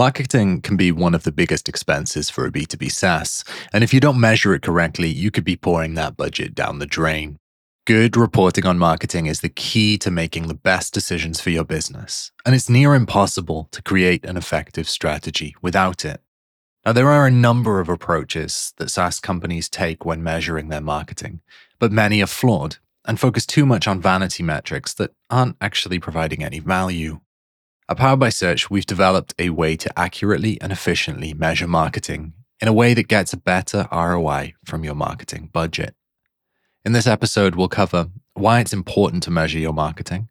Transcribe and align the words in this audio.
Marketing 0.00 0.62
can 0.62 0.78
be 0.78 0.90
one 0.90 1.14
of 1.14 1.24
the 1.24 1.30
biggest 1.30 1.68
expenses 1.68 2.30
for 2.30 2.46
a 2.46 2.50
B2B 2.50 2.90
SaaS, 2.90 3.44
and 3.70 3.84
if 3.84 3.92
you 3.92 4.00
don't 4.00 4.18
measure 4.18 4.54
it 4.54 4.62
correctly, 4.62 5.10
you 5.10 5.30
could 5.30 5.44
be 5.44 5.58
pouring 5.58 5.92
that 5.92 6.16
budget 6.16 6.54
down 6.54 6.78
the 6.78 6.86
drain. 6.86 7.36
Good 7.86 8.16
reporting 8.16 8.64
on 8.64 8.78
marketing 8.78 9.26
is 9.26 9.42
the 9.42 9.50
key 9.50 9.98
to 9.98 10.10
making 10.10 10.48
the 10.48 10.54
best 10.54 10.94
decisions 10.94 11.42
for 11.42 11.50
your 11.50 11.64
business, 11.64 12.32
and 12.46 12.54
it's 12.54 12.70
near 12.70 12.94
impossible 12.94 13.68
to 13.72 13.82
create 13.82 14.24
an 14.24 14.38
effective 14.38 14.88
strategy 14.88 15.54
without 15.60 16.02
it. 16.06 16.22
Now, 16.86 16.92
there 16.92 17.10
are 17.10 17.26
a 17.26 17.30
number 17.30 17.78
of 17.78 17.90
approaches 17.90 18.72
that 18.78 18.88
SaaS 18.88 19.20
companies 19.20 19.68
take 19.68 20.06
when 20.06 20.22
measuring 20.22 20.70
their 20.70 20.80
marketing, 20.80 21.42
but 21.78 21.92
many 21.92 22.22
are 22.22 22.26
flawed 22.26 22.78
and 23.04 23.20
focus 23.20 23.44
too 23.44 23.66
much 23.66 23.86
on 23.86 24.00
vanity 24.00 24.42
metrics 24.42 24.94
that 24.94 25.12
aren't 25.28 25.58
actually 25.60 25.98
providing 25.98 26.42
any 26.42 26.58
value. 26.58 27.20
At 27.90 27.96
Powered 27.96 28.20
by 28.20 28.28
Search, 28.28 28.70
we've 28.70 28.86
developed 28.86 29.34
a 29.36 29.50
way 29.50 29.74
to 29.74 29.98
accurately 29.98 30.60
and 30.60 30.70
efficiently 30.70 31.34
measure 31.34 31.66
marketing 31.66 32.34
in 32.60 32.68
a 32.68 32.72
way 32.72 32.94
that 32.94 33.08
gets 33.08 33.32
a 33.32 33.36
better 33.36 33.88
ROI 33.90 34.54
from 34.64 34.84
your 34.84 34.94
marketing 34.94 35.50
budget. 35.52 35.96
In 36.84 36.92
this 36.92 37.08
episode, 37.08 37.56
we'll 37.56 37.66
cover 37.66 38.06
why 38.34 38.60
it's 38.60 38.72
important 38.72 39.24
to 39.24 39.32
measure 39.32 39.58
your 39.58 39.72
marketing, 39.72 40.28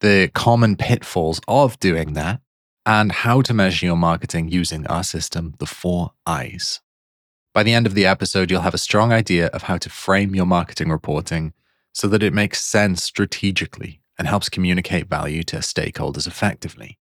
the 0.00 0.30
common 0.32 0.74
pitfalls 0.74 1.38
of 1.46 1.78
doing 1.80 2.14
that, 2.14 2.40
and 2.86 3.12
how 3.12 3.42
to 3.42 3.52
measure 3.52 3.84
your 3.84 3.96
marketing 3.98 4.48
using 4.48 4.86
our 4.86 5.04
system, 5.04 5.54
the 5.58 5.66
four 5.66 6.12
I's. 6.24 6.80
By 7.52 7.62
the 7.62 7.74
end 7.74 7.86
of 7.86 7.92
the 7.92 8.06
episode, 8.06 8.50
you'll 8.50 8.62
have 8.62 8.72
a 8.72 8.78
strong 8.78 9.12
idea 9.12 9.48
of 9.48 9.64
how 9.64 9.76
to 9.76 9.90
frame 9.90 10.34
your 10.34 10.46
marketing 10.46 10.90
reporting 10.90 11.52
so 11.92 12.08
that 12.08 12.22
it 12.22 12.32
makes 12.32 12.62
sense 12.62 13.02
strategically 13.02 14.00
and 14.18 14.28
helps 14.28 14.48
communicate 14.48 15.08
value 15.08 15.42
to 15.44 15.56
stakeholders 15.56 16.26
effectively. 16.26 16.98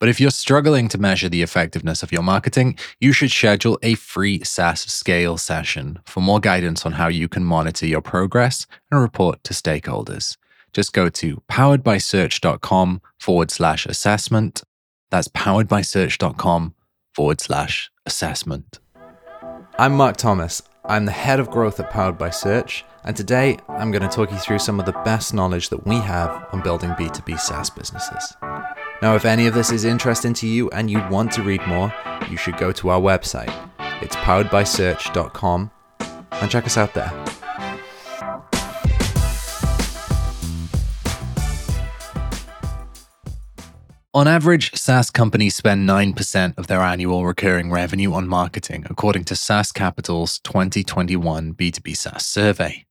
But 0.00 0.08
if 0.08 0.20
you're 0.20 0.30
struggling 0.30 0.88
to 0.88 0.98
measure 0.98 1.28
the 1.28 1.42
effectiveness 1.42 2.02
of 2.02 2.12
your 2.12 2.22
marketing, 2.22 2.78
you 3.00 3.12
should 3.12 3.30
schedule 3.30 3.78
a 3.82 3.94
free 3.94 4.44
SaaS 4.44 4.80
scale 4.80 5.36
session 5.38 5.98
for 6.04 6.20
more 6.20 6.38
guidance 6.38 6.86
on 6.86 6.92
how 6.92 7.08
you 7.08 7.28
can 7.28 7.44
monitor 7.44 7.86
your 7.86 8.00
progress 8.00 8.66
and 8.90 9.00
report 9.00 9.42
to 9.44 9.54
stakeholders. 9.54 10.36
Just 10.72 10.92
go 10.92 11.08
to 11.08 11.42
poweredbysearch.com 11.50 13.02
forward 13.18 13.50
slash 13.50 13.86
assessment. 13.86 14.62
That's 15.10 15.28
poweredbysearch.com 15.28 16.74
forward 17.14 17.40
slash 17.40 17.90
assessment. 18.06 18.78
I'm 19.78 19.94
Marc 19.94 20.16
Thomas. 20.16 20.62
I'm 20.88 21.04
the 21.04 21.12
head 21.12 21.38
of 21.38 21.50
growth 21.50 21.78
at 21.80 21.90
Powered 21.90 22.16
by 22.16 22.30
Search, 22.30 22.82
and 23.04 23.14
today 23.14 23.58
I'm 23.68 23.90
going 23.90 24.00
to 24.00 24.08
talk 24.08 24.30
you 24.30 24.38
through 24.38 24.60
some 24.60 24.80
of 24.80 24.86
the 24.86 24.92
best 25.04 25.34
knowledge 25.34 25.68
that 25.68 25.86
we 25.86 25.96
have 25.96 26.46
on 26.50 26.62
building 26.62 26.92
B2B 26.92 27.38
SaaS 27.38 27.68
businesses. 27.68 28.34
Now, 29.02 29.14
if 29.14 29.26
any 29.26 29.46
of 29.46 29.52
this 29.52 29.70
is 29.70 29.84
interesting 29.84 30.32
to 30.32 30.46
you 30.46 30.70
and 30.70 30.90
you 30.90 31.06
want 31.10 31.30
to 31.32 31.42
read 31.42 31.60
more, 31.66 31.92
you 32.30 32.38
should 32.38 32.56
go 32.56 32.72
to 32.72 32.88
our 32.88 33.00
website. 33.00 33.52
It's 34.00 34.16
poweredbysearch.com 34.16 35.70
and 36.30 36.50
check 36.50 36.64
us 36.64 36.78
out 36.78 36.94
there. 36.94 37.12
On 44.14 44.26
average, 44.26 44.74
SaaS 44.74 45.10
companies 45.10 45.54
spend 45.54 45.86
9% 45.86 46.56
of 46.56 46.66
their 46.66 46.80
annual 46.80 47.26
recurring 47.26 47.70
revenue 47.70 48.14
on 48.14 48.26
marketing, 48.26 48.86
according 48.88 49.24
to 49.24 49.36
SaaS 49.36 49.70
Capital's 49.70 50.38
2021 50.40 51.52
B2B 51.52 51.94
SaaS 51.94 52.24
survey. 52.24 52.86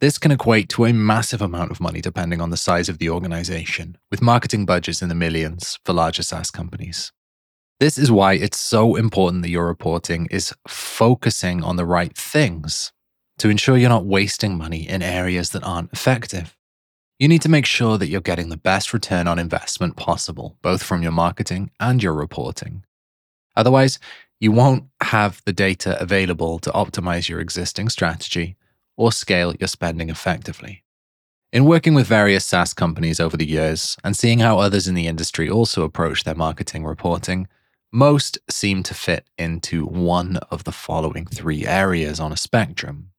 This 0.00 0.18
can 0.18 0.32
equate 0.32 0.68
to 0.70 0.84
a 0.84 0.92
massive 0.92 1.40
amount 1.40 1.70
of 1.70 1.80
money 1.80 2.00
depending 2.00 2.40
on 2.40 2.50
the 2.50 2.56
size 2.56 2.88
of 2.88 2.98
the 2.98 3.08
organization, 3.08 3.98
with 4.10 4.20
marketing 4.20 4.66
budgets 4.66 5.00
in 5.00 5.08
the 5.08 5.14
millions 5.14 5.78
for 5.84 5.92
larger 5.92 6.24
SaaS 6.24 6.50
companies. 6.50 7.12
This 7.78 7.96
is 7.96 8.10
why 8.10 8.32
it's 8.32 8.58
so 8.58 8.96
important 8.96 9.42
that 9.42 9.50
your 9.50 9.68
reporting 9.68 10.26
is 10.28 10.52
focusing 10.66 11.62
on 11.62 11.76
the 11.76 11.86
right 11.86 12.16
things 12.16 12.92
to 13.38 13.48
ensure 13.48 13.76
you're 13.76 13.88
not 13.88 14.06
wasting 14.06 14.58
money 14.58 14.88
in 14.88 15.02
areas 15.02 15.50
that 15.50 15.62
aren't 15.62 15.92
effective. 15.92 16.57
You 17.18 17.26
need 17.26 17.42
to 17.42 17.48
make 17.48 17.66
sure 17.66 17.98
that 17.98 18.06
you're 18.06 18.20
getting 18.20 18.48
the 18.48 18.56
best 18.56 18.92
return 18.92 19.26
on 19.26 19.40
investment 19.40 19.96
possible, 19.96 20.56
both 20.62 20.84
from 20.84 21.02
your 21.02 21.10
marketing 21.10 21.72
and 21.80 22.00
your 22.00 22.14
reporting. 22.14 22.84
Otherwise, 23.56 23.98
you 24.38 24.52
won't 24.52 24.84
have 25.00 25.42
the 25.44 25.52
data 25.52 26.00
available 26.00 26.60
to 26.60 26.70
optimize 26.70 27.28
your 27.28 27.40
existing 27.40 27.88
strategy 27.88 28.56
or 28.96 29.10
scale 29.10 29.52
your 29.58 29.66
spending 29.66 30.10
effectively. 30.10 30.84
In 31.52 31.64
working 31.64 31.94
with 31.94 32.06
various 32.06 32.46
SaaS 32.46 32.72
companies 32.72 33.18
over 33.18 33.36
the 33.36 33.48
years 33.48 33.96
and 34.04 34.16
seeing 34.16 34.38
how 34.38 34.60
others 34.60 34.86
in 34.86 34.94
the 34.94 35.08
industry 35.08 35.50
also 35.50 35.82
approach 35.82 36.22
their 36.22 36.36
marketing 36.36 36.84
reporting, 36.84 37.48
most 37.90 38.38
seem 38.48 38.84
to 38.84 38.94
fit 38.94 39.26
into 39.36 39.86
one 39.86 40.36
of 40.52 40.62
the 40.62 40.72
following 40.72 41.26
three 41.26 41.66
areas 41.66 42.20
on 42.20 42.30
a 42.30 42.36
spectrum. 42.36 43.10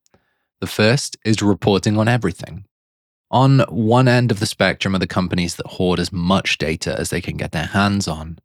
The 0.62 0.68
first 0.68 1.18
is 1.26 1.42
reporting 1.42 1.98
on 1.98 2.08
everything. 2.08 2.64
On 3.32 3.60
one 3.70 4.08
end 4.08 4.32
of 4.32 4.40
the 4.40 4.48
spectrum 4.48 4.96
are 4.96 5.00
the 5.00 5.06
companies 5.06 5.56
that 5.56 5.68
hoard 5.68 6.00
as 6.00 6.12
much 6.12 6.58
data 6.58 6.98
as 7.00 7.12
they 7.12 7.22
can 7.22 7.38
get 7.38 7.52
their 7.52 7.68
hands 7.68 8.08
on. 8.08 8.40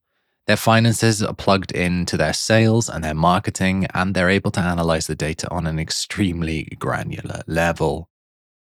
Their 0.47 0.59
finances 0.59 1.23
are 1.23 1.33
plugged 1.33 1.73
into 1.73 2.19
their 2.19 2.35
sales 2.35 2.91
and 2.91 3.03
their 3.03 3.15
marketing, 3.15 3.87
and 3.95 4.15
they're 4.15 4.29
able 4.29 4.51
to 4.51 4.61
analyze 4.61 5.07
the 5.07 5.15
data 5.15 5.51
on 5.51 5.67
an 5.67 5.79
extremely 5.79 6.65
granular 6.79 7.43
level. 7.47 8.11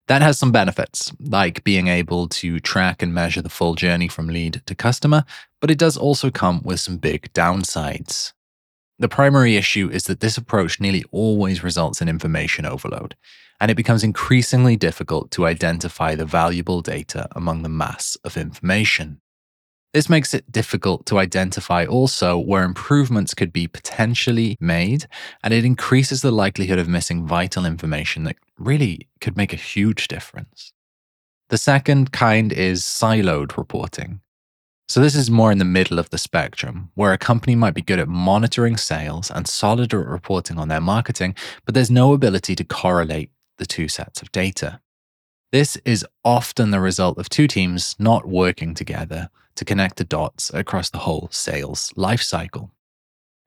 That 0.08 0.20
has 0.20 0.38
some 0.38 0.52
benefits, 0.52 1.10
like 1.20 1.64
being 1.64 1.88
able 1.88 2.28
to 2.28 2.60
track 2.60 3.02
and 3.02 3.14
measure 3.14 3.40
the 3.40 3.48
full 3.48 3.76
journey 3.76 4.08
from 4.08 4.26
lead 4.26 4.60
to 4.66 4.74
customer, 4.74 5.24
but 5.58 5.70
it 5.70 5.78
does 5.78 5.96
also 5.96 6.30
come 6.30 6.60
with 6.62 6.80
some 6.80 6.98
big 6.98 7.32
downsides. 7.32 8.34
The 8.98 9.08
primary 9.08 9.56
issue 9.56 9.88
is 9.90 10.04
that 10.04 10.20
this 10.20 10.36
approach 10.36 10.80
nearly 10.80 11.04
always 11.12 11.64
results 11.64 12.02
in 12.02 12.08
information 12.10 12.66
overload, 12.66 13.16
and 13.60 13.70
it 13.70 13.76
becomes 13.76 14.02
increasingly 14.02 14.76
difficult 14.76 15.30
to 15.32 15.46
identify 15.46 16.14
the 16.14 16.24
valuable 16.24 16.80
data 16.80 17.28
among 17.32 17.62
the 17.62 17.68
mass 17.68 18.16
of 18.24 18.36
information. 18.36 19.20
This 19.92 20.08
makes 20.08 20.32
it 20.34 20.50
difficult 20.50 21.04
to 21.06 21.18
identify 21.18 21.84
also 21.84 22.38
where 22.38 22.62
improvements 22.62 23.34
could 23.34 23.52
be 23.52 23.66
potentially 23.66 24.56
made, 24.60 25.06
and 25.42 25.52
it 25.52 25.64
increases 25.64 26.22
the 26.22 26.30
likelihood 26.30 26.78
of 26.78 26.88
missing 26.88 27.26
vital 27.26 27.66
information 27.66 28.22
that 28.24 28.36
really 28.56 29.08
could 29.20 29.36
make 29.36 29.52
a 29.52 29.56
huge 29.56 30.06
difference. 30.06 30.72
The 31.48 31.58
second 31.58 32.12
kind 32.12 32.52
is 32.52 32.82
siloed 32.82 33.56
reporting. 33.56 34.20
So, 34.88 35.00
this 35.00 35.16
is 35.16 35.30
more 35.30 35.52
in 35.52 35.58
the 35.58 35.64
middle 35.64 35.98
of 35.98 36.10
the 36.10 36.18
spectrum, 36.18 36.90
where 36.94 37.12
a 37.12 37.18
company 37.18 37.56
might 37.56 37.74
be 37.74 37.82
good 37.82 37.98
at 37.98 38.08
monitoring 38.08 38.76
sales 38.76 39.30
and 39.30 39.46
solid 39.46 39.92
at 39.92 40.06
reporting 40.06 40.58
on 40.58 40.68
their 40.68 40.80
marketing, 40.80 41.34
but 41.64 41.74
there's 41.74 41.90
no 41.90 42.12
ability 42.12 42.54
to 42.56 42.64
correlate 42.64 43.30
the 43.60 43.66
two 43.66 43.86
sets 43.86 44.20
of 44.20 44.32
data. 44.32 44.80
This 45.52 45.76
is 45.84 46.04
often 46.24 46.72
the 46.72 46.80
result 46.80 47.18
of 47.18 47.28
two 47.28 47.46
teams 47.46 47.94
not 47.98 48.26
working 48.26 48.74
together 48.74 49.28
to 49.54 49.64
connect 49.64 49.96
the 49.96 50.04
dots 50.04 50.50
across 50.52 50.90
the 50.90 50.98
whole 50.98 51.28
sales 51.30 51.92
lifecycle. 51.96 52.70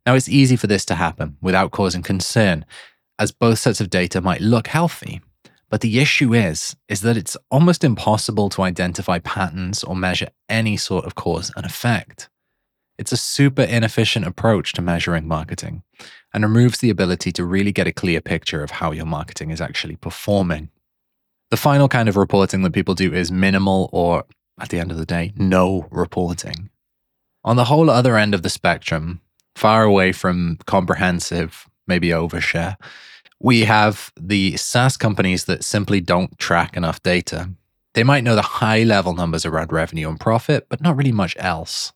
Now, 0.05 0.13
it's 0.15 0.29
easy 0.29 0.55
for 0.55 0.67
this 0.67 0.85
to 0.85 0.95
happen 0.95 1.37
without 1.41 1.71
causing 1.71 2.03
concern, 2.03 2.65
as 3.17 3.31
both 3.31 3.59
sets 3.59 3.81
of 3.81 3.89
data 3.89 4.21
might 4.21 4.41
look 4.41 4.67
healthy. 4.67 5.21
But 5.69 5.81
the 5.81 5.99
issue 5.99 6.33
is, 6.33 6.75
is 6.87 7.01
that 7.01 7.17
it's 7.17 7.37
almost 7.49 7.83
impossible 7.83 8.49
to 8.49 8.61
identify 8.61 9.19
patterns 9.19 9.83
or 9.83 9.95
measure 9.95 10.29
any 10.47 10.77
sort 10.77 11.05
of 11.05 11.15
cause 11.15 11.51
and 11.55 11.65
effect. 11.65 12.29
It's 12.97 13.11
a 13.11 13.17
super 13.17 13.63
inefficient 13.63 14.25
approach 14.25 14.73
to 14.73 14.81
measuring 14.81 15.27
marketing 15.27 15.83
and 16.33 16.43
removes 16.43 16.79
the 16.79 16.89
ability 16.89 17.31
to 17.33 17.45
really 17.45 17.71
get 17.71 17.87
a 17.87 17.91
clear 17.91 18.21
picture 18.21 18.63
of 18.63 18.71
how 18.71 18.91
your 18.91 19.05
marketing 19.05 19.49
is 19.49 19.61
actually 19.61 19.95
performing. 19.95 20.69
The 21.49 21.57
final 21.57 21.87
kind 21.87 22.07
of 22.07 22.17
reporting 22.17 22.61
that 22.63 22.73
people 22.73 22.95
do 22.95 23.13
is 23.13 23.31
minimal 23.31 23.89
or, 23.91 24.25
at 24.59 24.69
the 24.69 24.79
end 24.79 24.91
of 24.91 24.97
the 24.97 25.05
day, 25.05 25.33
no 25.35 25.87
reporting. 25.91 26.69
On 27.43 27.55
the 27.55 27.65
whole 27.65 27.89
other 27.89 28.17
end 28.17 28.33
of 28.33 28.43
the 28.43 28.49
spectrum, 28.49 29.21
far 29.55 29.83
away 29.83 30.11
from 30.11 30.57
comprehensive, 30.65 31.67
maybe 31.87 32.09
overshare, 32.09 32.77
we 33.39 33.65
have 33.65 34.11
the 34.19 34.55
SaaS 34.55 34.97
companies 34.97 35.45
that 35.45 35.63
simply 35.63 35.99
don't 35.99 36.37
track 36.39 36.77
enough 36.77 37.03
data. 37.03 37.49
They 37.93 38.03
might 38.03 38.23
know 38.23 38.35
the 38.35 38.41
high 38.41 38.83
level 38.83 39.13
numbers 39.13 39.45
around 39.45 39.71
revenue 39.71 40.09
and 40.09 40.19
profit, 40.19 40.67
but 40.69 40.81
not 40.81 40.95
really 40.95 41.11
much 41.11 41.35
else. 41.37 41.91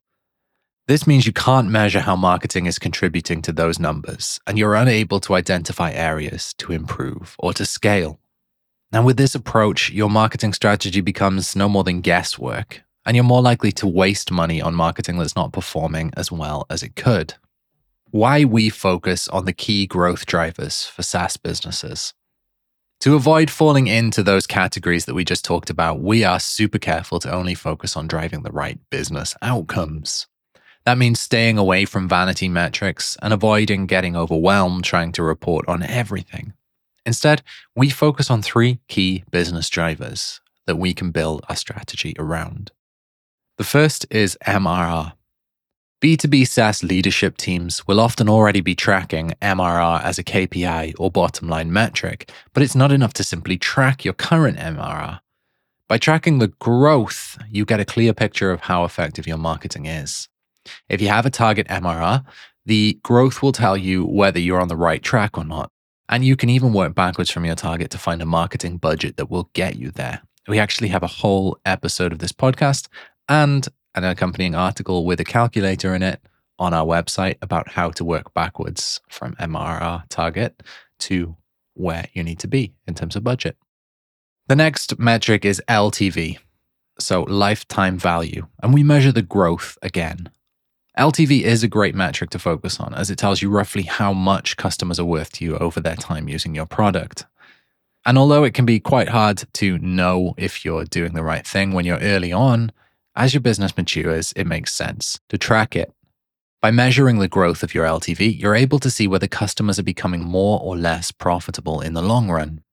This 0.88 1.06
means 1.06 1.26
you 1.26 1.34
can't 1.34 1.70
measure 1.70 2.00
how 2.00 2.16
marketing 2.16 2.66
is 2.66 2.80
contributing 2.80 3.42
to 3.42 3.52
those 3.52 3.78
numbers, 3.78 4.40
and 4.48 4.58
you're 4.58 4.74
unable 4.74 5.20
to 5.20 5.36
identify 5.36 5.92
areas 5.92 6.54
to 6.60 6.72
improve 6.72 7.36
or 7.40 7.52
to 7.56 7.66
scale. 7.66 8.22
Now, 8.94 9.04
with 9.04 9.18
this 9.18 9.36
approach, 9.36 9.92
your 9.92 10.10
marketing 10.10 10.54
strategy 10.54 11.02
becomes 11.02 11.58
no 11.58 11.68
more 11.68 11.84
than 11.84 12.00
guesswork, 12.00 12.84
and 13.06 13.18
you're 13.18 13.26
more 13.26 13.42
likely 13.42 13.74
to 13.74 13.86
waste 13.86 14.32
money 14.32 14.62
on 14.62 14.76
marketing 14.76 15.18
that's 15.18 15.36
not 15.36 15.52
performing 15.52 16.14
as 16.16 16.32
well 16.32 16.66
as 16.70 16.84
it 16.84 16.96
could. 16.96 17.34
Why 18.12 18.46
we 18.46 18.70
focus 18.70 19.28
on 19.28 19.44
the 19.44 19.52
key 19.52 19.88
growth 19.88 20.26
drivers 20.26 20.86
for 20.86 21.04
SaaS 21.04 21.36
businesses. 21.36 22.14
To 23.02 23.16
avoid 23.16 23.50
falling 23.52 23.88
into 23.88 24.24
those 24.24 24.48
categories 24.48 25.04
that 25.04 25.16
we 25.16 25.26
just 25.26 25.44
talked 25.44 25.70
about, 25.70 26.00
we 26.00 26.24
are 26.24 26.40
super 26.40 26.80
careful 26.80 27.20
to 27.20 27.34
only 27.34 27.56
focus 27.56 27.98
on 27.98 28.08
driving 28.08 28.44
the 28.44 28.54
right 28.54 28.80
business 28.90 29.36
outcomes. 29.42 30.28
That 30.88 30.98
means 30.98 31.20
staying 31.20 31.58
away 31.58 31.84
from 31.84 32.08
vanity 32.08 32.48
metrics 32.48 33.18
and 33.22 33.34
avoiding 33.34 33.88
getting 33.88 34.16
overwhelmed 34.16 34.86
trying 34.86 35.12
to 35.12 35.22
report 35.22 35.68
on 35.68 35.84
everything. 35.84 36.54
Instead, 37.06 37.42
we 37.76 37.90
focus 37.90 38.32
on 38.32 38.42
three 38.42 38.80
key 38.88 39.26
business 39.30 39.68
drivers 39.68 40.40
that 40.66 40.78
we 40.78 40.94
can 40.94 41.12
build 41.12 41.44
our 41.50 41.58
strategy 41.58 42.16
around. 42.18 42.72
The 43.58 43.66
first 43.66 44.06
is 44.10 44.38
MRR. 44.48 45.12
B2B 46.02 46.48
SaaS 46.48 46.82
leadership 46.86 47.36
teams 47.36 47.86
will 47.86 48.00
often 48.00 48.30
already 48.30 48.62
be 48.62 48.74
tracking 48.74 49.34
MRR 49.42 50.02
as 50.02 50.18
a 50.18 50.24
KPI 50.24 50.94
or 50.98 51.12
bottom 51.12 51.50
line 51.50 51.74
metric, 51.74 52.32
but 52.54 52.64
it's 52.64 52.76
not 52.76 52.94
enough 52.94 53.12
to 53.16 53.26
simply 53.26 53.58
track 53.58 54.06
your 54.06 54.14
current 54.14 54.58
MRR. 54.58 55.20
By 55.90 55.98
tracking 55.98 56.40
the 56.40 56.54
growth, 56.60 57.38
you 57.52 57.66
get 57.66 57.82
a 57.82 57.86
clear 57.94 58.14
picture 58.14 58.52
of 58.52 58.62
how 58.62 58.86
effective 58.86 59.28
your 59.28 59.38
marketing 59.38 59.86
is. 59.86 60.30
If 60.90 61.02
you 61.02 61.10
have 61.10 61.26
a 61.26 61.30
target 61.30 61.68
MRR, 61.68 62.24
the 62.66 63.00
growth 63.04 63.42
will 63.42 63.52
tell 63.52 63.78
you 63.78 64.06
whether 64.06 64.40
you're 64.40 64.62
on 64.62 64.68
the 64.68 64.76
right 64.76 65.02
track 65.02 65.38
or 65.38 65.46
not. 65.46 65.72
And 66.10 66.24
you 66.24 66.36
can 66.36 66.50
even 66.50 66.74
work 66.74 66.96
backwards 66.96 67.30
from 67.30 67.46
your 67.46 67.56
target 67.56 67.92
to 67.92 67.98
find 67.98 68.22
a 68.22 68.26
marketing 68.26 68.78
budget 68.78 69.18
that 69.18 69.30
will 69.30 69.50
get 69.54 69.76
you 69.78 69.92
there. 69.92 70.22
We 70.48 70.60
actually 70.60 70.88
have 70.90 71.04
a 71.04 71.08
whole 71.08 71.58
episode 71.66 72.14
of 72.14 72.20
this 72.20 72.32
podcast 72.32 72.88
and 73.28 73.68
an 73.96 74.04
accompanying 74.04 74.56
article 74.56 75.06
with 75.06 75.20
a 75.20 75.26
calculator 75.26 75.94
in 75.94 76.04
it 76.04 76.22
on 76.60 76.74
our 76.74 76.86
website 76.86 77.38
about 77.42 77.70
how 77.70 77.90
to 77.92 78.06
work 78.06 78.34
backwards 78.34 79.02
from 79.10 79.36
MRR 79.36 80.04
target 80.10 80.64
to 81.00 81.36
where 81.74 82.06
you 82.14 82.24
need 82.24 82.40
to 82.40 82.48
be 82.48 82.74
in 82.88 82.96
terms 82.96 83.16
of 83.16 83.24
budget. 83.24 83.58
The 84.48 84.56
next 84.56 84.98
metric 84.98 85.46
is 85.46 85.62
LTV, 85.68 86.38
so 87.00 87.24
lifetime 87.24 88.00
value, 88.00 88.48
and 88.64 88.74
we 88.74 88.84
measure 88.84 89.12
the 89.12 89.22
growth 89.22 89.78
again. 89.82 90.30
LTV 90.98 91.44
is 91.44 91.64
a 91.64 91.68
great 91.68 91.94
metric 91.94 92.32
to 92.32 92.40
focus 92.40 92.80
on 92.80 92.96
as 92.96 93.12
it 93.12 93.20
tells 93.20 93.40
you 93.40 93.52
roughly 93.52 93.84
how 93.84 94.14
much 94.14 94.58
customers 94.58 95.00
are 95.00 95.06
worth 95.06 95.32
to 95.34 95.46
you 95.46 95.56
over 95.60 95.80
their 95.80 95.96
time 95.96 96.28
using 96.28 96.56
your 96.56 96.66
product. 96.66 97.28
And 98.04 98.18
although 98.18 98.44
it 98.44 98.56
can 98.56 98.66
be 98.66 98.80
quite 98.80 99.10
hard 99.10 99.44
to 99.54 99.78
know 99.78 100.34
if 100.38 100.66
you're 100.66 100.86
doing 100.86 101.14
the 101.14 101.22
right 101.22 101.46
thing 101.46 101.74
when 101.74 101.86
you're 101.86 102.00
early 102.00 102.34
on, 102.34 102.72
as 103.16 103.36
your 103.36 103.42
business 103.42 103.78
matures, 103.78 104.34
it 104.36 104.48
makes 104.48 104.74
sense 104.74 105.20
to 105.30 105.38
track 105.38 105.76
it. 105.76 105.94
By 106.62 106.72
measuring 106.72 107.20
the 107.20 107.28
growth 107.28 107.62
of 107.62 107.76
your 107.76 107.86
LTV, 107.86 108.40
you're 108.40 108.56
able 108.56 108.80
to 108.80 108.90
see 108.90 109.08
whether 109.08 109.28
customers 109.28 109.78
are 109.78 109.84
becoming 109.84 110.24
more 110.24 110.60
or 110.60 110.76
less 110.76 111.12
profitable 111.12 111.80
in 111.80 111.94
the 111.94 112.02
long 112.02 112.32
run. 112.32 112.64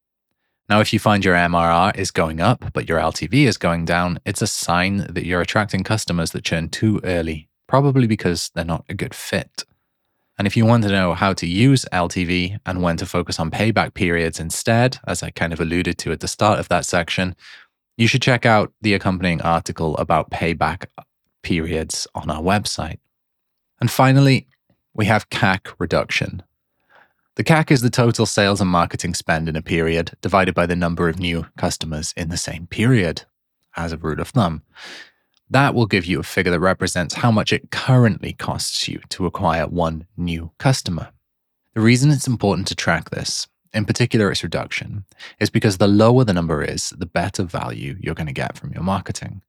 Now, 0.71 0.81
if 0.81 0.95
you 0.95 0.99
find 0.99 1.23
your 1.23 1.35
MRR 1.35 1.95
is 1.95 2.11
going 2.11 2.41
up, 2.41 2.73
but 2.73 2.89
your 2.89 2.99
LTV 2.99 3.47
is 3.47 3.59
going 3.59 3.85
down, 3.85 4.19
it's 4.25 4.41
a 4.41 4.47
sign 4.47 5.07
that 5.11 5.27
you're 5.27 5.43
attracting 5.43 5.85
customers 5.85 6.31
that 6.31 6.45
churn 6.45 6.71
too 6.71 7.03
early 7.05 7.51
probably 7.75 8.07
because 8.07 8.53
they're 8.55 8.65
not 8.65 8.85
a 8.89 8.95
good 8.95 9.13
fit. 9.13 9.65
And 10.39 10.47
if 10.47 10.57
you 10.57 10.65
want 10.65 10.85
to 10.85 10.91
know 10.91 11.13
how 11.13 11.33
to 11.33 11.45
use 11.45 11.85
LTV 11.93 12.61
and 12.65 12.83
when 12.83 12.97
to 12.99 13.05
focus 13.05 13.41
on 13.41 13.51
payback 13.51 13.95
periods 13.95 14.39
instead, 14.39 15.01
as 15.09 15.25
I 15.25 15.31
kind 15.31 15.53
of 15.53 15.61
alluded 15.61 15.99
to 15.99 16.13
at 16.13 16.21
the 16.21 16.29
start 16.29 16.61
of 16.61 16.69
that 16.69 16.87
section, 16.87 17.35
you 17.97 18.07
should 18.07 18.23
check 18.23 18.47
out 18.47 18.73
the 18.81 18.95
accompanying 18.95 19.43
article 19.43 19.97
about 19.97 20.31
payback 20.31 20.87
periods 21.43 22.07
on 22.15 22.31
our 22.31 22.41
website. 22.41 23.01
And 23.81 23.91
finally, 23.91 24.47
we 24.95 25.07
have 25.07 25.31
CAC 25.31 25.75
reduction. 25.81 26.45
The 27.35 27.43
CAC 27.43 27.73
is 27.73 27.81
the 27.81 27.91
total 27.91 28.25
sales 28.25 28.61
and 28.61 28.71
marketing 28.71 29.15
spend 29.15 29.49
in 29.49 29.57
a 29.57 29.63
period 29.63 30.13
divided 30.21 30.55
by 30.55 30.67
the 30.67 30.77
number 30.77 31.09
of 31.09 31.19
new 31.19 31.47
customers 31.59 32.15
in 32.17 32.29
the 32.29 32.37
same 32.37 32.69
period, 32.69 33.23
as 33.77 33.93
a 33.93 33.97
rule 33.97 34.21
of 34.21 34.29
thumb. 34.29 34.63
That 35.55 35.77
will 35.77 35.87
give 35.87 36.05
you 36.05 36.19
a 36.19 36.25
figure 36.25 36.51
that 36.51 36.59
represents 36.59 37.15
how 37.15 37.31
much 37.31 37.53
it 37.53 37.71
currently 37.71 38.33
costs 38.33 38.89
you 38.89 39.01
to 39.11 39.25
acquire 39.25 39.69
one 39.69 40.05
new 40.17 40.51
customer. 40.59 41.13
The 41.75 41.81
reason 41.81 42.11
it's 42.11 42.27
important 42.27 42.67
to 42.67 42.75
track 42.75 43.11
this, 43.11 43.47
in 43.73 43.85
particular 43.85 44.33
its 44.33 44.43
reduction, 44.43 45.05
is 45.39 45.51
because 45.51 45.79
the 45.79 45.87
lower 45.87 46.25
the 46.25 46.33
number 46.33 46.65
is, 46.65 46.91
the 46.91 47.07
better 47.07 47.45
value 47.45 47.97
you're 48.01 48.17
going 48.17 48.27
to 48.27 48.33
get 48.33 48.59
from 48.59 48.73
your 48.73 48.83
marketing. 48.83 49.43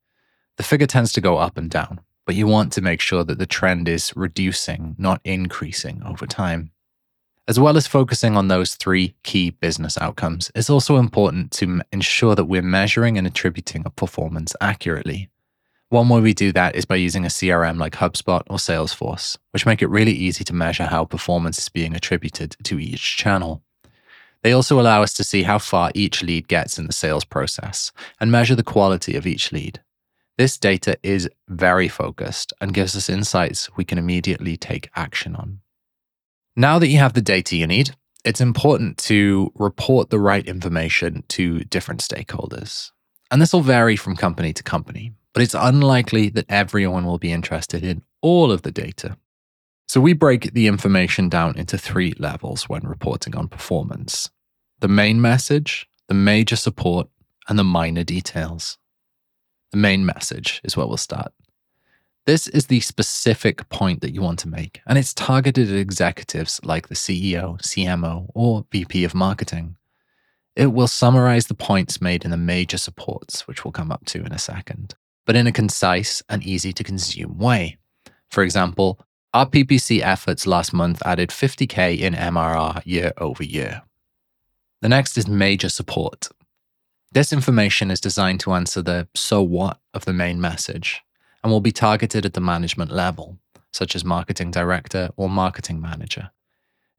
The 0.58 0.64
figure 0.64 0.86
tends 0.86 1.12
to 1.14 1.22
go 1.22 1.38
up 1.40 1.58
and 1.58 1.72
down, 1.72 2.02
but 2.28 2.36
you 2.36 2.46
want 2.46 2.72
to 2.74 2.82
make 2.82 3.02
sure 3.02 3.24
that 3.24 3.40
the 3.40 3.48
trend 3.48 3.90
is 3.90 4.16
reducing, 4.16 4.94
not 5.00 5.22
increasing 5.24 6.04
over 6.06 6.28
time. 6.28 6.70
As 7.48 7.60
well 7.60 7.78
as 7.78 7.88
focusing 7.88 8.38
on 8.38 8.48
those 8.48 8.76
three 8.76 9.16
key 9.24 9.50
business 9.50 9.98
outcomes, 9.98 10.52
it's 10.54 10.70
also 10.70 10.98
important 10.98 11.50
to 11.54 11.82
ensure 11.92 12.36
that 12.36 12.46
we're 12.46 12.62
measuring 12.62 13.18
and 13.18 13.26
attributing 13.26 13.82
a 13.88 13.90
performance 13.90 14.56
accurately. 14.62 15.32
One 15.96 16.10
way 16.10 16.20
we 16.20 16.34
do 16.34 16.52
that 16.52 16.76
is 16.76 16.84
by 16.84 16.98
using 16.98 17.24
a 17.24 17.30
CRM 17.30 17.78
like 17.78 17.94
HubSpot 17.94 18.44
or 18.50 18.58
Salesforce, 18.58 19.38
which 19.52 19.66
make 19.66 19.82
it 19.82 19.90
really 19.90 20.12
easy 20.12 20.44
to 20.44 20.54
measure 20.54 20.84
how 20.84 21.06
performance 21.06 21.58
is 21.58 21.70
being 21.70 21.96
attributed 21.96 22.58
to 22.64 22.78
each 22.78 23.16
channel. 23.16 23.64
They 24.44 24.52
also 24.52 24.78
allow 24.78 25.04
us 25.04 25.14
to 25.14 25.24
see 25.24 25.44
how 25.44 25.58
far 25.58 25.92
each 25.96 26.22
lead 26.22 26.50
gets 26.50 26.78
in 26.78 26.88
the 26.88 26.92
sales 26.92 27.24
process 27.24 27.94
and 28.20 28.30
measure 28.30 28.56
the 28.56 28.62
quality 28.62 29.16
of 29.16 29.26
each 29.26 29.54
lead. 29.54 29.80
This 30.38 30.58
data 30.58 30.98
is 31.02 31.30
very 31.48 31.88
focused 31.88 32.52
and 32.60 32.74
gives 32.74 32.94
us 32.98 33.10
insights 33.10 33.70
we 33.78 33.86
can 33.86 33.98
immediately 33.98 34.58
take 34.58 34.90
action 34.98 35.34
on. 35.34 35.62
Now 36.58 36.78
that 36.78 36.90
you 36.90 36.98
have 36.98 37.14
the 37.14 37.22
data 37.22 37.56
you 37.56 37.68
need, 37.68 37.96
it's 38.26 38.42
important 38.42 38.98
to 38.98 39.50
report 39.56 40.10
the 40.10 40.20
right 40.20 40.46
information 40.46 41.24
to 41.30 41.60
different 41.60 42.02
stakeholders. 42.02 42.92
And 43.32 43.42
this 43.42 43.54
will 43.54 43.62
vary 43.62 43.96
from 43.96 44.18
company 44.18 44.52
to 44.52 44.62
company, 44.62 45.14
but 45.36 45.42
it's 45.42 45.54
unlikely 45.54 46.30
that 46.30 46.46
everyone 46.48 47.06
will 47.06 47.18
be 47.18 47.34
interested 47.34 47.84
in 47.84 48.02
all 48.22 48.54
of 48.54 48.62
the 48.62 48.72
data. 48.72 49.18
So 49.86 50.00
we 50.00 50.14
break 50.14 50.54
the 50.54 50.66
information 50.66 51.28
down 51.28 51.58
into 51.58 51.78
three 51.78 52.14
levels 52.18 52.70
when 52.70 52.88
reporting 52.88 53.36
on 53.36 53.50
performance 53.50 54.30
the 54.80 54.88
main 54.88 55.20
message, 55.20 55.88
the 56.08 56.14
major 56.14 56.56
support, 56.56 57.10
and 57.50 57.60
the 57.60 57.66
minor 57.66 58.04
details. 58.04 58.78
The 59.72 59.78
main 59.78 60.06
message 60.06 60.62
is 60.64 60.78
where 60.78 60.88
we'll 60.88 60.98
start. 60.98 61.34
This 62.26 62.48
is 62.48 62.68
the 62.68 62.80
specific 62.80 63.68
point 63.68 64.00
that 64.02 64.14
you 64.14 64.22
want 64.22 64.40
to 64.40 64.48
make, 64.48 64.82
and 64.88 64.98
it's 64.98 65.14
targeted 65.14 65.70
at 65.70 65.76
executives 65.76 66.62
like 66.64 66.88
the 66.88 66.96
CEO, 66.96 67.62
CMO, 67.62 68.30
or 68.34 68.66
VP 68.72 69.04
of 69.04 69.14
marketing. 69.14 69.76
It 70.56 70.68
will 70.68 70.88
summarize 70.88 71.48
the 71.48 71.56
points 71.56 72.00
made 72.00 72.24
in 72.24 72.32
the 72.32 72.38
major 72.38 72.78
supports, 72.78 73.48
which 73.48 73.66
we'll 73.66 73.74
come 73.74 73.92
up 73.92 74.06
to 74.06 74.24
in 74.24 74.32
a 74.32 74.40
second 74.40 74.96
but 75.26 75.36
in 75.36 75.48
a 75.48 75.52
concise 75.52 76.24
and 76.30 76.44
easy 76.44 76.72
to 76.74 76.84
consume 76.84 77.38
way. 77.38 77.78
For 78.30 78.44
example, 78.44 79.00
our 79.34 79.46
PPC 79.46 80.02
efforts 80.02 80.48
last 80.48 80.74
month 80.74 81.02
added 81.06 81.30
50k 81.30 82.00
in 82.00 82.14
MRR 82.14 82.82
year 82.86 83.12
over 83.18 83.44
year. 83.44 83.82
The 84.82 84.90
next 84.90 85.18
is 85.18 85.28
major 85.28 85.70
support. 85.70 86.30
This 87.12 87.34
information 87.34 87.92
is 87.92 88.00
designed 88.00 88.40
to 88.42 88.54
answer 88.54 88.82
the 88.82 89.08
so 89.16 89.42
what 89.42 89.80
of 89.94 90.06
the 90.06 90.14
main 90.14 90.40
message 90.40 91.02
and 91.44 91.52
will 91.52 91.62
be 91.62 91.72
targeted 91.72 92.26
at 92.26 92.34
the 92.34 92.42
management 92.42 92.92
level, 92.92 93.38
such 93.72 93.96
as 93.96 94.04
marketing 94.04 94.52
director 94.52 95.10
or 95.16 95.30
marketing 95.30 95.80
manager. 95.80 96.32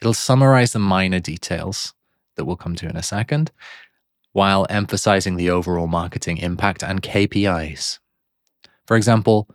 It'll 0.01 0.15
summarize 0.15 0.73
the 0.73 0.79
minor 0.79 1.21
details 1.21 1.95
that 2.37 2.45
we'll 2.45 2.57
come 2.57 2.75
to 2.77 2.89
in 2.89 2.97
a 2.97 3.03
second, 3.03 3.51
while 4.33 4.67
emphasizing 4.69 5.37
the 5.37 5.51
overall 5.51 5.87
marketing 5.87 6.39
impact 6.39 6.83
and 6.83 7.03
KPIs. 7.03 7.99
For 8.87 8.97
example, 8.97 9.49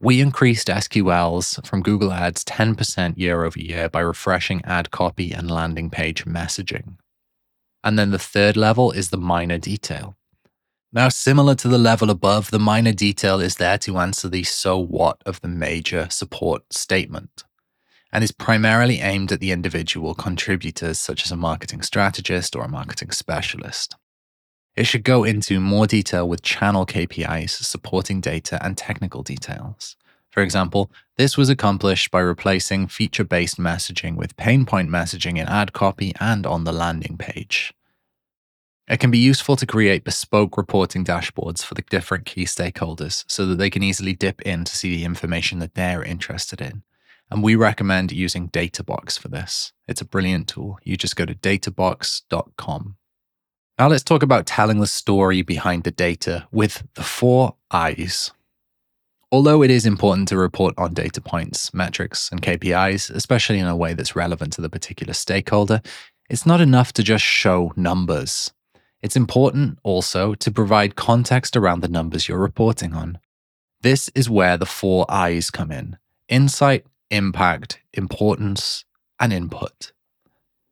we 0.00 0.20
increased 0.20 0.68
SQLs 0.68 1.66
from 1.66 1.82
Google 1.82 2.12
Ads 2.12 2.44
10% 2.44 3.18
year 3.18 3.44
over 3.44 3.58
year 3.58 3.88
by 3.88 4.00
refreshing 4.00 4.62
ad 4.64 4.90
copy 4.90 5.32
and 5.32 5.50
landing 5.50 5.90
page 5.90 6.24
messaging. 6.24 6.96
And 7.82 7.98
then 7.98 8.10
the 8.10 8.18
third 8.18 8.56
level 8.56 8.92
is 8.92 9.10
the 9.10 9.18
minor 9.18 9.58
detail. 9.58 10.16
Now, 10.92 11.08
similar 11.10 11.54
to 11.56 11.68
the 11.68 11.78
level 11.78 12.10
above, 12.10 12.50
the 12.50 12.58
minor 12.58 12.92
detail 12.92 13.40
is 13.40 13.56
there 13.56 13.78
to 13.78 13.98
answer 13.98 14.28
the 14.28 14.44
so 14.44 14.78
what 14.78 15.20
of 15.26 15.40
the 15.40 15.48
major 15.48 16.08
support 16.10 16.72
statement 16.72 17.44
and 18.12 18.24
is 18.24 18.32
primarily 18.32 19.00
aimed 19.00 19.32
at 19.32 19.40
the 19.40 19.52
individual 19.52 20.14
contributors, 20.14 20.98
such 20.98 21.24
as 21.24 21.32
a 21.32 21.36
marketing 21.36 21.82
strategist 21.82 22.56
or 22.56 22.64
a 22.64 22.68
marketing 22.68 23.10
specialist. 23.10 23.96
It 24.78 24.86
should 24.86 25.02
go 25.02 25.24
into 25.24 25.58
more 25.58 25.88
detail 25.88 26.28
with 26.28 26.42
channel 26.42 26.86
KPIs, 26.86 27.50
supporting 27.50 28.20
data, 28.20 28.64
and 28.64 28.78
technical 28.78 29.24
details. 29.24 29.96
For 30.30 30.40
example, 30.40 30.88
this 31.16 31.36
was 31.36 31.50
accomplished 31.50 32.12
by 32.12 32.20
replacing 32.20 32.86
feature 32.86 33.24
based 33.24 33.58
messaging 33.58 34.14
with 34.14 34.36
pain 34.36 34.64
point 34.64 34.88
messaging 34.88 35.36
in 35.36 35.48
ad 35.48 35.72
copy 35.72 36.12
and 36.20 36.46
on 36.46 36.62
the 36.62 36.70
landing 36.70 37.16
page. 37.18 37.74
It 38.86 39.00
can 39.00 39.10
be 39.10 39.18
useful 39.18 39.56
to 39.56 39.66
create 39.66 40.04
bespoke 40.04 40.56
reporting 40.56 41.04
dashboards 41.04 41.64
for 41.64 41.74
the 41.74 41.82
different 41.90 42.24
key 42.24 42.44
stakeholders 42.44 43.24
so 43.26 43.46
that 43.46 43.56
they 43.56 43.70
can 43.70 43.82
easily 43.82 44.12
dip 44.12 44.40
in 44.42 44.62
to 44.62 44.76
see 44.76 44.94
the 44.94 45.04
information 45.04 45.58
that 45.58 45.74
they're 45.74 46.04
interested 46.04 46.60
in. 46.60 46.84
And 47.32 47.42
we 47.42 47.56
recommend 47.56 48.12
using 48.12 48.48
Databox 48.48 49.18
for 49.18 49.26
this. 49.26 49.72
It's 49.88 50.00
a 50.00 50.04
brilliant 50.04 50.46
tool. 50.46 50.78
You 50.84 50.96
just 50.96 51.16
go 51.16 51.24
to 51.24 51.34
databox.com. 51.34 52.97
Now 53.78 53.88
let's 53.88 54.02
talk 54.02 54.22
about 54.22 54.46
telling 54.46 54.80
the 54.80 54.86
story 54.86 55.42
behind 55.42 55.84
the 55.84 55.92
data 55.92 56.48
with 56.50 56.82
the 56.94 57.02
four 57.02 57.54
I's 57.70 58.32
Although 59.30 59.62
it 59.62 59.70
is 59.70 59.84
important 59.84 60.26
to 60.28 60.38
report 60.38 60.74
on 60.78 60.94
data 60.94 61.20
points, 61.20 61.74
metrics, 61.74 62.30
and 62.32 62.40
KPIs, 62.40 63.10
especially 63.10 63.58
in 63.58 63.66
a 63.66 63.76
way 63.76 63.92
that's 63.92 64.16
relevant 64.16 64.54
to 64.54 64.62
the 64.62 64.70
particular 64.70 65.12
stakeholder, 65.12 65.82
it's 66.30 66.46
not 66.46 66.62
enough 66.62 66.94
to 66.94 67.02
just 67.02 67.24
show 67.24 67.72
numbers. 67.76 68.52
It's 69.02 69.16
important 69.16 69.78
also 69.82 70.34
to 70.34 70.50
provide 70.50 70.96
context 70.96 71.56
around 71.58 71.82
the 71.82 71.88
numbers 71.88 72.26
you're 72.26 72.38
reporting 72.38 72.94
on. 72.94 73.18
This 73.82 74.08
is 74.14 74.30
where 74.30 74.56
the 74.56 74.66
four 74.66 75.04
I's 75.10 75.50
come 75.50 75.70
in 75.70 75.98
insight, 76.28 76.86
impact, 77.10 77.80
importance, 77.92 78.86
and 79.20 79.32
input. 79.32 79.92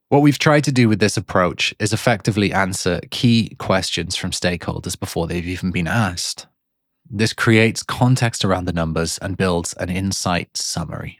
What 0.08 0.22
we've 0.22 0.38
tried 0.38 0.62
to 0.64 0.72
do 0.72 0.88
with 0.88 1.00
this 1.00 1.16
approach 1.16 1.74
is 1.80 1.92
effectively 1.92 2.52
answer 2.52 3.00
key 3.10 3.56
questions 3.58 4.14
from 4.14 4.30
stakeholders 4.30 4.98
before 4.98 5.26
they've 5.26 5.46
even 5.46 5.72
been 5.72 5.88
asked. 5.88 6.46
This 7.10 7.32
creates 7.32 7.82
context 7.82 8.44
around 8.44 8.66
the 8.66 8.72
numbers 8.72 9.18
and 9.18 9.36
builds 9.36 9.72
an 9.74 9.88
insight 9.88 10.56
summary. 10.56 11.18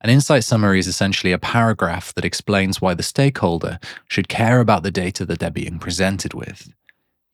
An 0.00 0.10
insight 0.10 0.44
summary 0.44 0.78
is 0.78 0.86
essentially 0.86 1.32
a 1.32 1.38
paragraph 1.38 2.14
that 2.14 2.24
explains 2.24 2.80
why 2.80 2.94
the 2.94 3.02
stakeholder 3.02 3.80
should 4.06 4.28
care 4.28 4.60
about 4.60 4.84
the 4.84 4.92
data 4.92 5.24
that 5.26 5.40
they're 5.40 5.50
being 5.50 5.80
presented 5.80 6.34
with. 6.34 6.72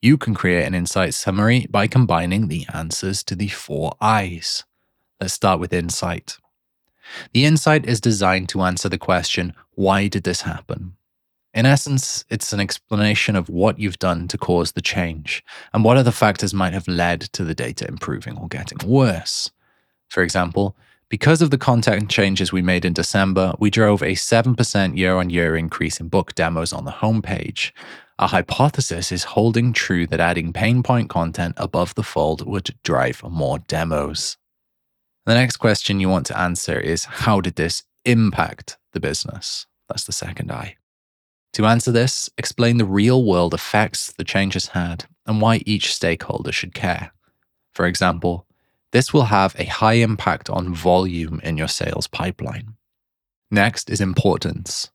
You 0.01 0.17
can 0.17 0.33
create 0.33 0.65
an 0.65 0.73
insight 0.73 1.13
summary 1.13 1.67
by 1.69 1.85
combining 1.85 2.47
the 2.47 2.65
answers 2.73 3.23
to 3.25 3.35
the 3.35 3.49
four 3.49 3.93
I's. 4.01 4.63
Let's 5.19 5.33
start 5.33 5.59
with 5.59 5.73
insight. 5.73 6.37
The 7.33 7.45
insight 7.45 7.85
is 7.85 8.01
designed 8.01 8.49
to 8.49 8.61
answer 8.61 8.89
the 8.89 8.97
question, 8.97 9.53
why 9.75 10.07
did 10.07 10.23
this 10.23 10.41
happen? 10.41 10.95
In 11.53 11.65
essence, 11.65 12.23
it's 12.29 12.53
an 12.53 12.61
explanation 12.61 13.35
of 13.35 13.49
what 13.49 13.77
you've 13.77 13.99
done 13.99 14.27
to 14.29 14.37
cause 14.37 14.71
the 14.71 14.81
change 14.81 15.43
and 15.73 15.83
what 15.83 15.97
other 15.97 16.11
factors 16.11 16.53
might 16.53 16.73
have 16.73 16.87
led 16.87 17.21
to 17.33 17.43
the 17.43 17.55
data 17.55 17.85
improving 17.87 18.37
or 18.37 18.47
getting 18.47 18.77
worse. 18.87 19.51
For 20.07 20.23
example, 20.23 20.77
because 21.09 21.41
of 21.41 21.51
the 21.51 21.57
content 21.57 22.09
changes 22.09 22.53
we 22.53 22.61
made 22.61 22.85
in 22.85 22.93
December, 22.93 23.53
we 23.59 23.69
drove 23.69 24.01
a 24.01 24.13
7% 24.13 24.97
year 24.97 25.17
on 25.17 25.29
year 25.29 25.57
increase 25.57 25.99
in 25.99 26.07
book 26.07 26.33
demos 26.35 26.71
on 26.71 26.85
the 26.85 26.91
homepage. 26.91 27.73
Our 28.17 28.29
hypothesis 28.29 29.11
is 29.11 29.25
holding 29.25 29.73
true 29.73 30.07
that 30.07 30.21
adding 30.21 30.53
pain 30.53 30.83
point 30.83 31.09
content 31.09 31.55
above 31.57 31.95
the 31.95 32.03
fold 32.03 32.47
would 32.47 32.75
drive 32.83 33.21
more 33.23 33.59
demos. 33.59 34.37
The 35.31 35.37
next 35.37 35.57
question 35.57 36.01
you 36.01 36.09
want 36.09 36.25
to 36.25 36.37
answer 36.37 36.77
is 36.77 37.05
how 37.05 37.39
did 37.39 37.55
this 37.55 37.83
impact 38.03 38.77
the 38.91 38.99
business? 38.99 39.65
That's 39.87 40.03
the 40.03 40.11
second 40.11 40.51
I. 40.51 40.75
To 41.53 41.65
answer 41.65 41.89
this, 41.89 42.29
explain 42.37 42.75
the 42.77 42.83
real 42.83 43.23
world 43.23 43.53
effects 43.53 44.11
the 44.11 44.25
changes 44.25 44.67
had 44.67 45.05
and 45.25 45.39
why 45.39 45.61
each 45.65 45.93
stakeholder 45.93 46.51
should 46.51 46.73
care. 46.73 47.13
For 47.73 47.85
example, 47.85 48.45
this 48.91 49.13
will 49.13 49.23
have 49.23 49.55
a 49.57 49.63
high 49.63 50.03
impact 50.03 50.49
on 50.49 50.73
volume 50.73 51.39
in 51.45 51.55
your 51.55 51.69
sales 51.69 52.07
pipeline. 52.07 52.75
Next 53.49 53.89
is 53.89 54.01
importance. 54.01 54.91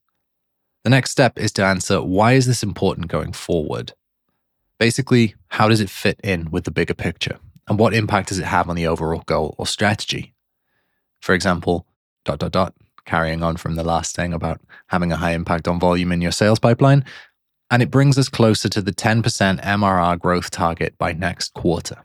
The 0.85 0.91
next 0.91 1.13
step 1.13 1.39
is 1.39 1.51
to 1.53 1.65
answer 1.65 2.03
why 2.03 2.35
is 2.35 2.45
this 2.45 2.63
important 2.63 3.09
going 3.09 3.33
forward? 3.33 3.95
Basically, 4.79 5.35
how 5.49 5.71
does 5.71 5.81
it 5.81 5.89
fit 5.89 6.21
in 6.23 6.51
with 6.51 6.65
the 6.65 6.71
bigger 6.71 6.93
picture? 6.93 7.39
And 7.69 7.79
what 7.79 7.95
impact 7.95 8.29
does 8.29 8.39
it 8.39 8.45
have 8.45 8.69
on 8.69 8.77
the 8.77 8.87
overall 8.87 9.23
goal 9.27 9.55
or 9.59 9.67
strategy? 9.67 10.35
For 11.21 11.35
example, 11.35 11.87
dot 12.25 12.39
dot 12.39 12.53
dot, 12.53 12.75
carrying 13.05 13.43
on 13.43 13.57
from 13.57 13.75
the 13.75 13.85
last 13.85 14.15
thing 14.15 14.33
about 14.33 14.61
having 14.89 15.13
a 15.13 15.17
high 15.17 15.33
impact 15.33 15.67
on 15.67 15.81
volume 15.81 16.13
in 16.13 16.21
your 16.21 16.33
sales 16.33 16.59
pipeline, 16.59 17.05
and 17.71 17.83
it 17.83 17.91
brings 17.91 18.19
us 18.19 18.29
closer 18.29 18.69
to 18.69 18.81
the 18.81 18.93
10% 18.93 19.23
MRR 19.61 20.19
growth 20.21 20.51
target 20.51 20.97
by 20.99 21.13
next 21.13 21.55
quarter. 21.55 22.05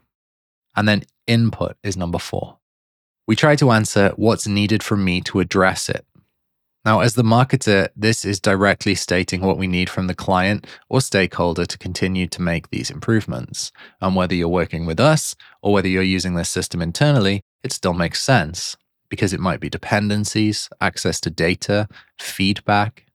And 0.74 0.88
then 0.88 1.02
input 1.26 1.76
is 1.82 1.96
number 1.96 2.18
four. 2.18 2.58
We 3.26 3.36
try 3.36 3.54
to 3.56 3.70
answer 3.70 4.12
what's 4.16 4.46
needed 4.46 4.82
from 4.82 5.04
me 5.04 5.20
to 5.22 5.38
address 5.38 5.88
it. 5.88 6.04
Now, 6.84 6.98
as 6.98 7.14
the 7.14 7.22
marketer, 7.22 7.88
this 7.94 8.24
is 8.24 8.40
directly 8.40 8.96
stating 8.96 9.40
what 9.40 9.56
we 9.56 9.68
need 9.68 9.88
from 9.88 10.08
the 10.08 10.16
client 10.16 10.66
or 10.88 11.00
stakeholder 11.00 11.64
to 11.64 11.78
continue 11.78 12.26
to 12.26 12.42
make 12.42 12.70
these 12.70 12.90
improvements. 12.90 13.70
And 14.00 14.16
whether 14.16 14.34
you're 14.34 14.48
working 14.48 14.84
with 14.84 14.98
us 14.98 15.36
or 15.62 15.72
whether 15.72 15.86
you're 15.86 16.02
using 16.02 16.34
this 16.34 16.48
system 16.48 16.82
internally, 16.82 17.44
it 17.62 17.72
still 17.72 17.94
makes 17.94 18.20
sense 18.20 18.76
because 19.08 19.32
it 19.32 19.38
might 19.38 19.60
be 19.60 19.70
dependencies, 19.70 20.68
access 20.80 21.20
to 21.20 21.30
data, 21.30 21.86
feedback. 22.18 23.06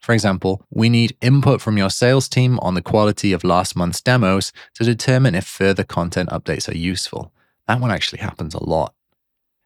For 0.00 0.12
example, 0.12 0.66
we 0.70 0.88
need 0.88 1.16
input 1.20 1.60
from 1.60 1.78
your 1.78 1.90
sales 1.90 2.28
team 2.28 2.58
on 2.60 2.74
the 2.74 2.82
quality 2.82 3.32
of 3.32 3.44
last 3.44 3.76
month's 3.76 4.00
demos 4.00 4.52
to 4.74 4.84
determine 4.84 5.36
if 5.36 5.46
further 5.46 5.84
content 5.84 6.30
updates 6.30 6.68
are 6.68 6.76
useful. 6.76 7.32
That 7.68 7.80
one 7.80 7.92
actually 7.92 8.20
happens 8.22 8.54
a 8.54 8.64
lot. 8.64 8.92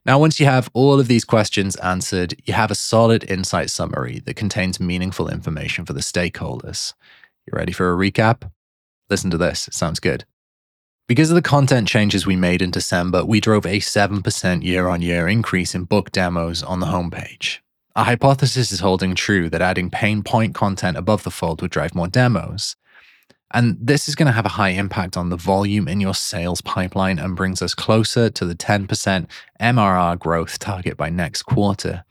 Now, 0.08 0.18
once 0.18 0.40
you 0.40 0.46
have 0.46 0.70
all 0.72 0.98
of 0.98 1.06
these 1.06 1.26
questions 1.26 1.76
answered, 1.76 2.34
you 2.46 2.54
have 2.54 2.70
a 2.70 2.74
solid 2.74 3.30
insight 3.30 3.68
summary 3.68 4.20
that 4.20 4.36
contains 4.36 4.80
meaningful 4.80 5.28
information 5.28 5.84
for 5.84 5.92
the 5.92 6.00
stakeholders. 6.00 6.94
You 7.46 7.52
ready 7.52 7.72
for 7.72 7.92
a 7.92 7.94
recap? 7.94 8.50
Listen 9.10 9.30
to 9.30 9.36
this, 9.36 9.68
it 9.68 9.74
sounds 9.74 10.00
good. 10.00 10.24
Because 11.08 11.30
of 11.30 11.34
the 11.34 11.42
content 11.42 11.88
changes 11.88 12.24
we 12.24 12.36
made 12.36 12.62
in 12.62 12.70
December, 12.70 13.22
we 13.22 13.38
drove 13.38 13.66
a 13.66 13.80
7% 13.80 14.64
year 14.64 14.88
on 14.88 15.02
year 15.02 15.28
increase 15.28 15.74
in 15.74 15.84
book 15.84 16.10
demos 16.10 16.62
on 16.62 16.80
the 16.80 16.86
homepage. 16.86 17.58
Our 17.94 18.06
hypothesis 18.06 18.72
is 18.72 18.80
holding 18.80 19.14
true 19.14 19.50
that 19.50 19.60
adding 19.60 19.90
pain 19.90 20.22
point 20.22 20.54
content 20.54 20.96
above 20.96 21.22
the 21.22 21.30
fold 21.30 21.60
would 21.60 21.70
drive 21.70 21.94
more 21.94 22.08
demos. 22.08 22.76
And 23.52 23.78
this 23.80 24.08
is 24.08 24.14
going 24.14 24.26
to 24.26 24.32
have 24.32 24.44
a 24.44 24.50
high 24.50 24.70
impact 24.70 25.16
on 25.16 25.30
the 25.30 25.36
volume 25.36 25.88
in 25.88 26.00
your 26.00 26.14
sales 26.14 26.60
pipeline 26.60 27.18
and 27.18 27.34
brings 27.34 27.62
us 27.62 27.74
closer 27.74 28.28
to 28.28 28.44
the 28.44 28.54
10% 28.54 29.26
MRR 29.60 30.18
growth 30.18 30.58
target 30.58 30.96
by 30.96 31.08
next 31.08 31.42
quarter. 31.42 32.04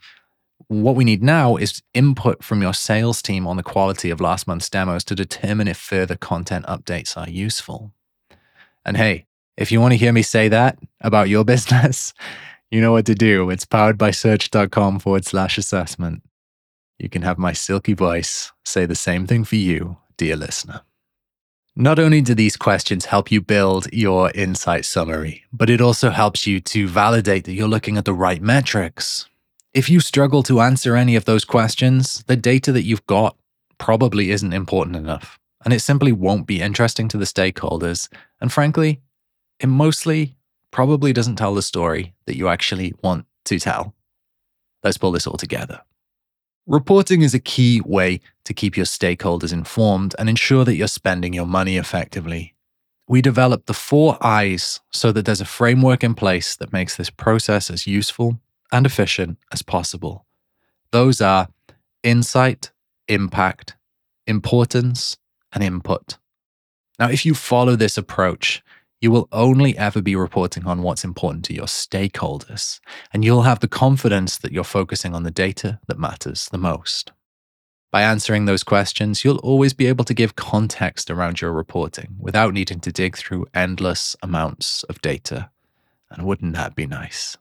What 0.68 0.96
we 0.96 1.06
need 1.06 1.24
now 1.24 1.56
is 1.56 1.84
input 1.94 2.44
from 2.44 2.62
your 2.62 2.74
sales 2.74 3.22
team 3.22 3.46
on 3.46 3.56
the 3.56 3.64
quality 3.64 4.10
of 4.10 4.20
last 4.20 4.48
month's 4.48 4.70
demos 4.70 5.04
to 5.06 5.16
determine 5.16 5.68
if 5.68 5.78
further 5.78 6.16
content 6.16 6.66
updates 6.66 7.16
are 7.16 7.30
useful. 7.30 7.94
And 8.84 8.98
hey, 8.98 9.28
if 9.56 9.72
you 9.72 9.80
want 9.80 9.94
to 9.94 9.98
hear 9.98 10.12
me 10.12 10.24
say 10.24 10.50
that 10.50 10.80
about 11.02 11.30
your 11.30 11.46
business, 11.54 12.14
you 12.72 12.82
know 12.82 12.92
what 12.92 13.06
to 13.06 13.16
do. 13.16 13.50
It's 13.50 13.66
powered 13.66 13.98
by 13.98 14.12
search.com 14.12 15.00
forward 15.00 15.24
slash 15.24 15.58
assessment. 15.58 16.24
You 16.98 17.10
can 17.10 17.22
have 17.22 17.38
my 17.38 17.54
silky 17.54 17.94
voice 17.94 18.52
say 18.66 18.86
the 18.86 18.96
same 18.96 19.28
thing 19.28 19.44
for 19.44 19.56
you, 19.56 19.98
dear 20.18 20.36
listener. 20.36 20.82
Not 21.80 22.00
only 22.00 22.22
do 22.22 22.34
these 22.34 22.58
questions 22.58 23.06
help 23.06 23.32
you 23.32 23.40
build 23.40 23.88
your 23.94 24.32
insight 24.32 24.84
summary, 24.84 25.44
but 25.54 25.70
it 25.70 25.80
also 25.80 26.10
helps 26.10 26.48
you 26.48 26.60
to 26.62 26.88
validate 26.88 27.44
that 27.44 27.54
you're 27.54 27.68
looking 27.68 27.98
at 27.98 28.06
the 28.06 28.16
right 28.16 28.42
metrics. 28.42 29.30
If 29.76 29.88
you 29.88 30.00
struggle 30.00 30.42
to 30.42 30.60
answer 30.60 30.96
any 30.96 31.16
of 31.16 31.26
those 31.26 31.46
questions, 31.46 32.24
the 32.26 32.36
data 32.36 32.72
that 32.72 32.82
you've 32.82 33.06
got 33.06 33.38
probably 33.78 34.32
isn't 34.32 34.54
important 34.54 34.96
enough, 34.96 35.38
and 35.64 35.72
it 35.72 35.82
simply 35.82 36.12
won't 36.12 36.48
be 36.48 36.64
interesting 36.64 37.08
to 37.10 37.18
the 37.20 37.26
stakeholders. 37.26 38.10
And 38.42 38.52
frankly, 38.52 39.00
it 39.60 39.68
mostly 39.68 40.36
probably 40.72 41.14
doesn't 41.14 41.36
tell 41.36 41.54
the 41.54 41.62
story 41.62 42.16
that 42.26 42.36
you 42.36 42.48
actually 42.48 42.96
want 43.04 43.28
to 43.46 43.60
tell. 43.60 43.94
Let's 44.84 44.98
pull 44.98 45.12
this 45.12 45.28
all 45.28 45.38
together. 45.38 45.82
Reporting 46.70 47.22
is 47.22 47.34
a 47.34 47.40
key 47.40 47.82
way 47.86 48.20
to 48.44 48.54
keep 48.54 48.76
your 48.76 48.86
stakeholders 48.86 49.54
informed 49.54 50.14
and 50.20 50.28
ensure 50.28 50.66
that 50.66 50.76
you're 50.76 50.90
spending 50.90 51.32
your 51.32 51.46
money 51.46 51.78
effectively. 51.78 52.56
We 53.08 53.22
developed 53.22 53.68
the 53.68 53.74
four 53.74 54.18
I's 54.20 54.82
so 54.92 55.14
that 55.14 55.26
there's 55.26 55.40
a 55.40 55.46
framework 55.46 56.04
in 56.04 56.14
place 56.14 56.58
that 56.58 56.74
makes 56.74 56.98
this 56.98 57.10
process 57.10 57.70
as 57.70 57.88
useful 57.88 58.42
and 58.70 58.86
efficient 58.86 59.38
as 59.54 59.62
possible. 59.62 60.26
Those 60.92 61.22
are 61.22 61.48
insight, 62.04 62.72
impact, 63.08 63.78
importance, 64.26 65.16
and 65.54 65.64
input. 65.64 66.18
Now, 67.00 67.10
if 67.10 67.26
you 67.26 67.34
follow 67.34 67.78
this 67.78 67.98
approach, 67.98 68.62
you 69.00 69.12
will 69.12 69.28
only 69.32 69.78
ever 69.78 70.02
be 70.02 70.16
reporting 70.16 70.66
on 70.66 70.82
what's 70.82 71.04
important 71.04 71.46
to 71.46 71.54
your 71.54 71.66
stakeholders, 71.66 72.80
and 73.14 73.24
you'll 73.24 73.44
have 73.44 73.60
the 73.60 73.68
confidence 73.68 74.38
that 74.38 74.52
you're 74.52 74.64
focusing 74.64 75.14
on 75.14 75.24
the 75.24 75.32
data 75.32 75.80
that 75.88 76.00
matters 76.00 76.50
the 76.50 76.58
most. 76.58 77.12
By 77.92 78.02
answering 78.02 78.46
those 78.46 78.64
questions, 78.64 79.24
you'll 79.24 79.38
always 79.38 79.74
be 79.74 79.88
able 79.88 80.04
to 80.06 80.14
give 80.14 80.36
context 80.36 81.10
around 81.10 81.40
your 81.40 81.54
reporting 81.54 82.16
without 82.20 82.54
needing 82.54 82.80
to 82.82 82.92
dig 82.92 83.16
through 83.16 83.48
endless 83.54 84.16
amounts 84.22 84.84
of 84.84 85.02
data. 85.02 85.50
And 86.10 86.26
wouldn't 86.26 86.54
that 86.56 86.76
be 86.76 86.86
nice? 86.86 87.38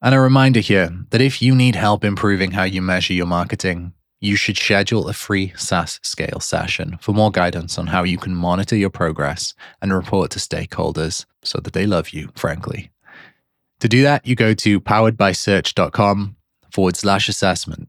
And 0.00 0.14
a 0.14 0.20
reminder 0.20 0.60
here 0.60 0.90
that 1.10 1.20
if 1.20 1.42
you 1.42 1.54
need 1.54 1.76
help 1.76 2.02
improving 2.02 2.52
how 2.52 2.64
you 2.64 2.82
measure 2.82 3.12
your 3.12 3.26
marketing, 3.26 3.92
you 4.22 4.36
should 4.36 4.56
schedule 4.56 5.08
a 5.08 5.12
free 5.12 5.52
SaaS 5.56 5.98
scale 6.04 6.38
session 6.38 6.96
for 7.00 7.12
more 7.12 7.32
guidance 7.32 7.76
on 7.76 7.88
how 7.88 8.04
you 8.04 8.16
can 8.16 8.36
monitor 8.36 8.76
your 8.76 8.88
progress 8.88 9.52
and 9.82 9.92
report 9.92 10.30
to 10.30 10.38
stakeholders 10.38 11.26
so 11.42 11.58
that 11.58 11.72
they 11.72 11.86
love 11.86 12.10
you, 12.10 12.30
frankly. 12.36 12.92
To 13.80 13.88
do 13.88 14.04
that, 14.04 14.24
you 14.24 14.36
go 14.36 14.54
to 14.54 14.80
poweredbysearch.com 14.80 16.36
forward 16.70 16.96
slash 16.96 17.28
assessment. 17.28 17.88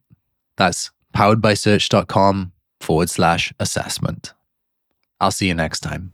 That's 0.58 0.90
poweredbysearch.com 1.16 2.52
forward 2.82 3.10
slash 3.12 3.54
assessment. 3.60 4.34
I'll 5.22 5.30
see 5.30 5.48
you 5.48 5.54
next 5.54 5.82
time. 5.82 6.14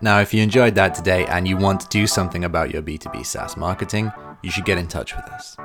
Now, 0.00 0.20
if 0.20 0.32
you 0.32 0.42
enjoyed 0.42 0.74
that 0.74 0.94
today 0.94 1.26
and 1.26 1.46
you 1.46 1.58
want 1.58 1.80
to 1.82 1.88
do 1.88 2.06
something 2.06 2.44
about 2.44 2.70
your 2.70 2.82
B2B 2.82 3.26
SaaS 3.26 3.58
marketing, 3.58 4.10
you 4.42 4.50
should 4.50 4.64
get 4.64 4.78
in 4.78 4.88
touch 4.88 5.14
with 5.14 5.24
us. 5.26 5.56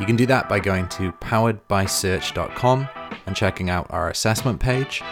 You 0.00 0.06
can 0.06 0.16
do 0.16 0.26
that 0.26 0.48
by 0.48 0.60
going 0.60 0.88
to 0.90 1.12
poweredbysearch.com 1.12 2.88
and 3.26 3.36
checking 3.36 3.68
out 3.68 3.86
our 3.90 4.10
assessment 4.10 4.60
page, 4.60 5.02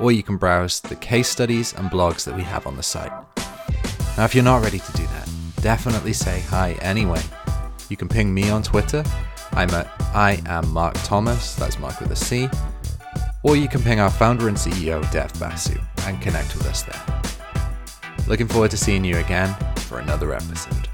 or 0.00 0.12
you 0.12 0.22
can 0.22 0.36
browse 0.36 0.80
the 0.80 0.96
case 0.96 1.28
studies 1.28 1.74
and 1.74 1.90
blogs 1.90 2.24
that 2.24 2.34
we 2.34 2.42
have 2.42 2.66
on 2.66 2.76
the 2.76 2.82
site. 2.82 3.12
Now, 4.16 4.24
if 4.24 4.34
you're 4.34 4.44
not 4.44 4.62
ready 4.62 4.78
to 4.78 4.92
do 4.92 5.06
that, 5.06 5.28
definitely 5.60 6.12
say 6.12 6.40
hi 6.40 6.72
anyway. 6.80 7.20
You 7.88 7.96
can 7.96 8.08
ping 8.08 8.32
me 8.32 8.50
on 8.50 8.62
Twitter. 8.62 9.04
I'm 9.52 9.70
at 9.70 9.88
I 10.14 10.42
am 10.46 10.68
Marc 10.70 10.94
Thomas, 11.04 11.54
that's 11.54 11.78
Marc 11.78 12.00
with 12.00 12.10
a 12.10 12.16
C. 12.16 12.48
Or 13.42 13.56
you 13.56 13.68
can 13.68 13.82
ping 13.82 14.00
our 14.00 14.10
founder 14.10 14.48
and 14.48 14.56
CEO, 14.56 15.10
Dev 15.12 15.32
Basu, 15.38 15.78
and 16.06 16.20
connect 16.20 16.56
with 16.56 16.66
us 16.66 16.82
there. 16.82 17.22
Looking 18.26 18.48
forward 18.48 18.70
to 18.70 18.76
seeing 18.76 19.04
you 19.04 19.18
again 19.18 19.54
for 19.76 19.98
another 19.98 20.32
episode. 20.32 20.88